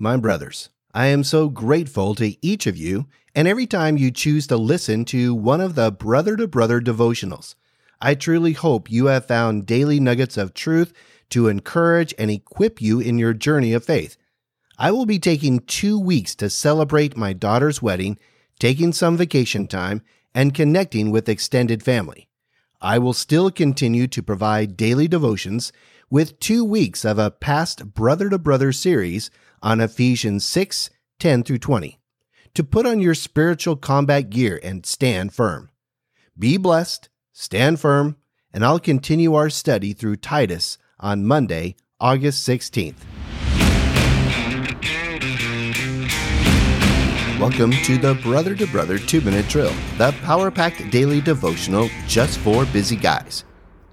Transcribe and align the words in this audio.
My 0.00 0.16
brothers, 0.16 0.68
I 0.94 1.06
am 1.06 1.24
so 1.24 1.48
grateful 1.48 2.14
to 2.14 2.36
each 2.40 2.68
of 2.68 2.76
you, 2.76 3.08
and 3.34 3.48
every 3.48 3.66
time 3.66 3.96
you 3.96 4.12
choose 4.12 4.46
to 4.46 4.56
listen 4.56 5.04
to 5.06 5.34
one 5.34 5.60
of 5.60 5.74
the 5.74 5.90
Brother 5.90 6.36
to 6.36 6.46
Brother 6.46 6.80
devotionals. 6.80 7.56
I 8.00 8.14
truly 8.14 8.52
hope 8.52 8.88
you 8.88 9.06
have 9.06 9.26
found 9.26 9.66
daily 9.66 9.98
nuggets 9.98 10.36
of 10.36 10.54
truth 10.54 10.92
to 11.30 11.48
encourage 11.48 12.14
and 12.16 12.30
equip 12.30 12.80
you 12.80 13.00
in 13.00 13.18
your 13.18 13.34
journey 13.34 13.72
of 13.72 13.84
faith. 13.84 14.16
I 14.78 14.92
will 14.92 15.04
be 15.04 15.18
taking 15.18 15.58
two 15.58 15.98
weeks 15.98 16.36
to 16.36 16.48
celebrate 16.48 17.16
my 17.16 17.32
daughter's 17.32 17.82
wedding, 17.82 18.20
taking 18.60 18.92
some 18.92 19.16
vacation 19.16 19.66
time, 19.66 20.02
and 20.32 20.54
connecting 20.54 21.10
with 21.10 21.28
extended 21.28 21.82
family. 21.82 22.28
I 22.80 23.00
will 23.00 23.14
still 23.14 23.50
continue 23.50 24.06
to 24.06 24.22
provide 24.22 24.76
daily 24.76 25.08
devotions 25.08 25.72
with 26.10 26.40
two 26.40 26.64
weeks 26.64 27.04
of 27.04 27.18
a 27.18 27.30
past 27.30 27.92
Brother 27.92 28.30
to 28.30 28.38
Brother 28.38 28.72
series 28.72 29.30
on 29.62 29.80
Ephesians 29.80 30.44
6 30.44 30.90
10 31.18 31.42
through 31.42 31.58
20 31.58 31.98
to 32.54 32.64
put 32.64 32.86
on 32.86 33.00
your 33.00 33.14
spiritual 33.14 33.76
combat 33.76 34.30
gear 34.30 34.58
and 34.62 34.86
stand 34.86 35.34
firm. 35.34 35.70
Be 36.38 36.56
blessed, 36.56 37.08
stand 37.32 37.78
firm, 37.78 38.16
and 38.52 38.64
I'll 38.64 38.78
continue 38.78 39.34
our 39.34 39.50
study 39.50 39.92
through 39.92 40.16
Titus 40.16 40.78
on 40.98 41.26
Monday, 41.26 41.76
August 42.00 42.48
16th. 42.48 42.94
Welcome 47.38 47.70
to 47.70 47.98
the 47.98 48.18
Brother 48.22 48.54
to 48.56 48.66
Brother 48.66 48.98
2 48.98 49.20
Minute 49.20 49.46
Drill, 49.48 49.74
the 49.98 50.12
power 50.22 50.50
packed 50.50 50.90
daily 50.90 51.20
devotional 51.20 51.90
just 52.06 52.38
for 52.38 52.64
busy 52.66 52.96
guys. 52.96 53.44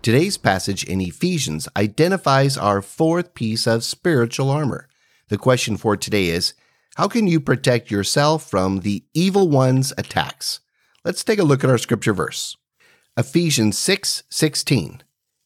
Today's 0.05 0.37
passage 0.37 0.83
in 0.83 1.01
Ephesians 1.01 1.67
identifies 1.75 2.59
our 2.59 2.83
fourth 2.83 3.33
piece 3.33 3.65
of 3.65 3.83
spiritual 3.83 4.51
armor. 4.51 4.87
The 5.29 5.37
question 5.39 5.77
for 5.77 5.97
today 5.97 6.27
is 6.27 6.53
How 6.93 7.07
can 7.07 7.25
you 7.25 7.39
protect 7.39 7.89
yourself 7.89 8.47
from 8.47 8.81
the 8.81 9.03
evil 9.15 9.49
one's 9.49 9.93
attacks? 9.97 10.59
Let's 11.03 11.23
take 11.23 11.39
a 11.39 11.43
look 11.43 11.63
at 11.63 11.71
our 11.71 11.79
scripture 11.79 12.13
verse. 12.13 12.55
Ephesians 13.17 13.79
6 13.79 14.21
16. 14.29 15.01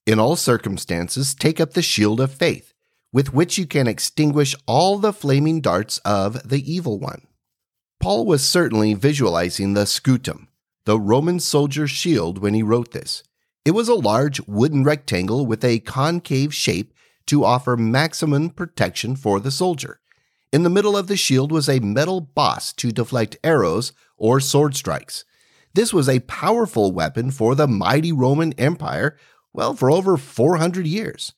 In 0.05 0.19
all 0.19 0.35
circumstances, 0.35 1.33
take 1.33 1.61
up 1.61 1.71
the 1.71 1.81
shield 1.81 2.19
of 2.19 2.33
faith, 2.33 2.73
with 3.13 3.33
which 3.33 3.57
you 3.57 3.65
can 3.65 3.87
extinguish 3.87 4.55
all 4.67 4.97
the 4.97 5.13
flaming 5.13 5.61
darts 5.61 5.99
of 5.99 6.49
the 6.49 6.69
evil 6.69 6.99
one. 6.99 7.27
Paul 8.01 8.25
was 8.25 8.43
certainly 8.43 8.93
visualizing 8.93 9.73
the 9.73 9.85
scutum, 9.85 10.47
the 10.83 10.99
Roman 10.99 11.39
soldier's 11.39 11.91
shield, 11.91 12.39
when 12.39 12.53
he 12.53 12.61
wrote 12.61 12.91
this. 12.91 13.23
It 13.65 13.71
was 13.71 13.89
a 13.89 13.95
large 13.95 14.39
wooden 14.47 14.83
rectangle 14.83 15.45
with 15.45 15.63
a 15.63 15.79
concave 15.79 16.53
shape 16.53 16.93
to 17.27 17.43
offer 17.43 17.77
maximum 17.77 18.49
protection 18.49 19.15
for 19.15 19.39
the 19.39 19.51
soldier. 19.51 19.99
In 20.51 20.63
the 20.63 20.69
middle 20.69 20.97
of 20.97 21.07
the 21.07 21.17
shield 21.17 21.51
was 21.51 21.69
a 21.69 21.79
metal 21.79 22.21
boss 22.21 22.73
to 22.73 22.91
deflect 22.91 23.37
arrows 23.43 23.93
or 24.17 24.39
sword 24.39 24.75
strikes. 24.75 25.25
This 25.75 25.93
was 25.93 26.09
a 26.09 26.21
powerful 26.21 26.91
weapon 26.91 27.29
for 27.29 27.53
the 27.53 27.67
mighty 27.67 28.11
Roman 28.11 28.53
Empire, 28.53 29.17
well, 29.53 29.75
for 29.75 29.91
over 29.91 30.17
400 30.17 30.87
years. 30.87 31.33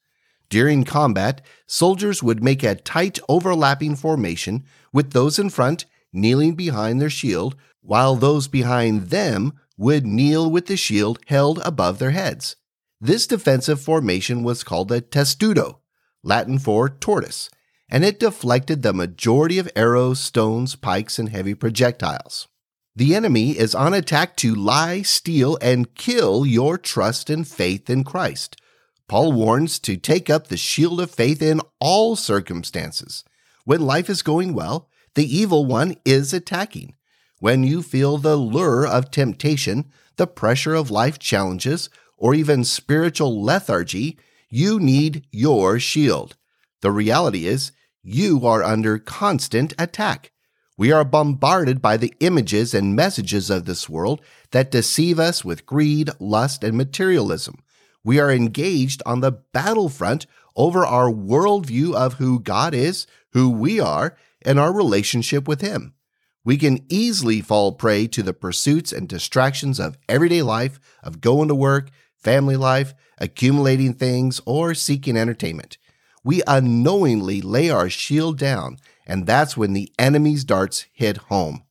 During 0.50 0.84
combat, 0.84 1.42
soldiers 1.66 2.24
would 2.24 2.44
make 2.44 2.64
a 2.64 2.76
tight 2.76 3.20
overlapping 3.28 3.96
formation 3.96 4.64
with 4.94 5.12
those 5.12 5.40
in 5.40 5.50
front 5.50 5.86
kneeling 6.14 6.56
behind 6.56 7.02
their 7.02 7.10
shield, 7.10 7.56
while 7.82 8.16
those 8.16 8.48
behind 8.48 9.10
them 9.10 9.54
would 9.82 10.06
kneel 10.06 10.50
with 10.52 10.68
the 10.68 10.78
shield 10.78 11.18
held 11.26 11.60
above 11.66 11.98
their 11.98 12.12
heads. 12.12 12.56
This 13.00 13.26
defensive 13.26 13.82
formation 13.82 14.44
was 14.44 14.64
called 14.64 14.92
a 14.92 15.02
testudo, 15.02 15.80
Latin 16.22 16.60
for 16.60 16.88
tortoise, 16.88 17.50
and 17.90 18.06
it 18.06 18.20
deflected 18.20 18.84
the 18.84 18.94
majority 18.94 19.58
of 19.58 19.72
arrows, 19.76 20.20
stones, 20.20 20.76
pikes, 20.76 21.18
and 21.18 21.30
heavy 21.30 21.56
projectiles. 21.56 22.48
The 22.96 23.16
enemy 23.16 23.58
is 23.58 23.74
on 23.74 23.96
attack 23.96 24.38
to 24.38 24.54
lie, 24.54 25.02
steal, 25.02 25.58
and 25.64 25.96
kill 25.96 26.46
your 26.46 26.78
trust 26.78 27.32
and 27.32 27.48
faith 27.48 27.90
in 27.90 28.04
Christ. 28.04 28.62
Paul 29.08 29.32
warns 29.32 29.80
to 29.80 29.98
take 29.98 30.30
up 30.30 30.48
the 30.48 30.58
shield 30.58 31.02
of 31.02 31.10
faith 31.10 31.42
in 31.42 31.60
all 31.80 32.16
circumstances. 32.16 33.24
When 33.66 33.82
life 33.82 34.12
is 34.12 34.22
going 34.22 34.54
well, 34.54 34.90
the 35.16 35.26
evil 35.26 35.66
one 35.66 35.96
is 36.06 36.34
attacking. 36.34 36.94
When 37.42 37.64
you 37.64 37.82
feel 37.82 38.20
the 38.20 38.36
lure 38.36 38.86
of 38.86 39.10
temptation, 39.10 39.92
the 40.16 40.28
pressure 40.28 40.76
of 40.76 40.92
life 40.92 41.18
challenges, 41.18 41.90
or 42.16 42.36
even 42.36 42.64
spiritual 42.64 43.42
lethargy, 43.42 44.20
you 44.48 44.80
need 44.80 45.26
your 45.32 45.80
shield. 45.80 46.38
The 46.82 46.92
reality 46.92 47.48
is, 47.48 47.72
you 48.04 48.46
are 48.46 48.62
under 48.62 49.00
constant 49.00 49.74
attack. 49.80 50.32
We 50.78 50.92
are 50.92 51.04
bombarded 51.04 51.82
by 51.82 51.98
the 51.98 52.14
images 52.20 52.76
and 52.76 52.96
messages 52.96 53.50
of 53.50 53.66
this 53.66 53.90
world 53.90 54.22
that 54.52 54.70
deceive 54.70 55.20
us 55.20 55.44
with 55.44 55.66
greed, 55.66 56.12
lust, 56.20 56.64
and 56.64 56.78
materialism. 56.78 57.64
We 58.04 58.20
are 58.20 58.30
engaged 58.30 59.02
on 59.04 59.22
the 59.22 59.32
battlefront 59.32 60.28
over 60.56 60.86
our 60.86 61.10
worldview 61.10 61.96
of 61.96 62.14
who 62.14 62.40
God 62.40 62.76
is, 62.76 63.08
who 63.34 63.50
we 63.50 63.80
are, 63.80 64.16
and 64.44 64.60
our 64.60 64.72
relationship 64.72 65.48
with 65.48 65.62
Him. 65.62 65.96
We 66.44 66.58
can 66.58 66.86
easily 66.90 67.42
fall 67.42 67.74
prey 67.74 68.08
to 68.08 68.24
the 68.24 68.34
pursuits 68.34 68.92
and 68.92 69.08
distractions 69.08 69.80
of 69.80 69.98
everyday 70.10 70.42
life, 70.42 70.80
of 71.04 71.22
going 71.22 71.48
to 71.50 71.56
work, 71.56 71.92
family 72.18 72.56
life, 72.56 72.94
accumulating 73.20 73.94
things, 73.94 74.42
or 74.46 74.74
seeking 74.74 75.18
entertainment. 75.18 75.78
We 76.24 76.42
unknowingly 76.48 77.42
lay 77.42 77.70
our 77.70 77.90
shield 77.90 78.38
down, 78.38 78.78
and 79.06 79.26
that's 79.26 79.56
when 79.56 79.74
the 79.74 79.92
enemy's 80.00 80.44
darts 80.44 80.86
hit 80.94 81.18
home. 81.18 81.64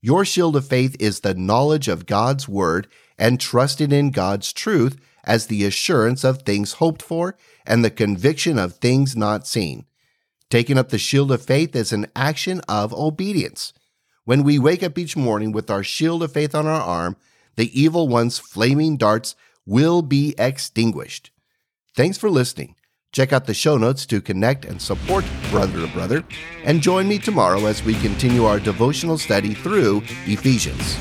Your 0.00 0.24
shield 0.24 0.56
of 0.56 0.66
faith 0.66 0.96
is 1.00 1.20
the 1.20 1.34
knowledge 1.34 1.88
of 1.88 2.06
God's 2.06 2.48
word 2.48 2.88
and 3.18 3.40
trusting 3.40 3.90
in 3.92 4.10
God's 4.10 4.52
truth 4.52 4.96
as 5.24 5.46
the 5.46 5.64
assurance 5.64 6.24
of 6.24 6.42
things 6.42 6.74
hoped 6.74 7.02
for 7.02 7.36
and 7.66 7.84
the 7.84 7.90
conviction 7.90 8.58
of 8.58 8.76
things 8.76 9.16
not 9.16 9.46
seen. 9.46 9.86
Taking 10.50 10.78
up 10.78 10.88
the 10.88 10.98
shield 10.98 11.30
of 11.30 11.42
faith 11.42 11.76
is 11.76 11.92
an 11.92 12.06
action 12.16 12.60
of 12.68 12.94
obedience. 12.94 13.72
When 14.28 14.42
we 14.42 14.58
wake 14.58 14.82
up 14.82 14.98
each 14.98 15.16
morning 15.16 15.52
with 15.52 15.70
our 15.70 15.82
shield 15.82 16.22
of 16.22 16.34
faith 16.34 16.54
on 16.54 16.66
our 16.66 16.82
arm, 16.82 17.16
the 17.56 17.70
evil 17.72 18.08
one's 18.08 18.38
flaming 18.38 18.98
darts 18.98 19.34
will 19.64 20.02
be 20.02 20.34
extinguished. 20.36 21.30
Thanks 21.96 22.18
for 22.18 22.28
listening. 22.28 22.74
Check 23.10 23.32
out 23.32 23.46
the 23.46 23.54
show 23.54 23.78
notes 23.78 24.04
to 24.04 24.20
connect 24.20 24.66
and 24.66 24.82
support 24.82 25.24
Brother 25.50 25.80
to 25.80 25.92
Brother, 25.94 26.24
and 26.62 26.82
join 26.82 27.08
me 27.08 27.18
tomorrow 27.18 27.64
as 27.64 27.82
we 27.82 27.94
continue 28.00 28.44
our 28.44 28.60
devotional 28.60 29.16
study 29.16 29.54
through 29.54 30.02
Ephesians. 30.26 30.98